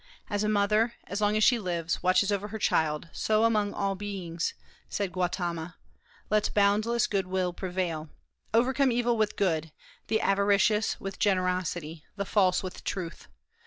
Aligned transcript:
"As 0.31 0.43
a 0.43 0.49
mother, 0.49 0.95
as 1.03 1.21
long 1.21 1.37
as 1.37 1.43
she 1.43 1.59
lives, 1.59 2.01
watches 2.01 2.31
over 2.31 2.47
her 2.47 2.57
child, 2.57 3.07
so 3.11 3.43
among 3.43 3.71
all 3.71 3.93
beings," 3.93 4.55
said 4.89 5.11
Gautama, 5.11 5.75
"let 6.31 6.49
boundless 6.55 7.05
good 7.05 7.27
will 7.27 7.53
prevail.... 7.53 8.09
Overcome 8.51 8.91
evil 8.91 9.15
with 9.15 9.35
good, 9.35 9.71
the 10.07 10.19
avaricious 10.19 10.99
with 10.99 11.19
generosity, 11.19 12.03
the 12.15 12.25
false 12.25 12.63
with 12.63 12.83
truth.... 12.83 13.27